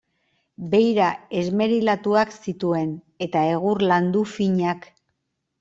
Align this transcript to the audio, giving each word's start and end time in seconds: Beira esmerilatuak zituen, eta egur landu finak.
Beira 0.69 1.09
esmerilatuak 1.41 2.33
zituen, 2.45 2.97
eta 3.27 3.47
egur 3.53 3.87
landu 3.93 4.25
finak. 4.35 4.91